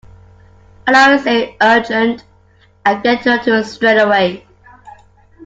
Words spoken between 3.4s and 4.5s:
to it straight away